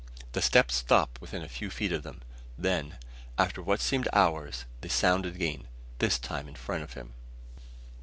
[0.31, 2.21] The steps stopped within a few feet of them;
[2.57, 2.97] then,
[3.37, 5.67] after what seemed hours, they sounded again,
[5.99, 7.13] this time in front of him.